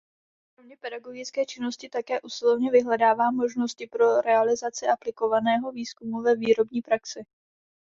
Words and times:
Kromě 0.55 0.77
pedagogické 0.77 1.45
činnosti 1.45 1.89
také 1.89 2.21
usilovně 2.21 2.71
vyhledává 2.71 3.31
možnosti 3.31 3.87
pro 3.87 4.21
realizaci 4.21 4.87
aplikovaného 4.87 5.71
výzkumu 5.71 6.21
ve 6.21 6.35
výrobní 6.35 6.81
praxi. 6.81 7.23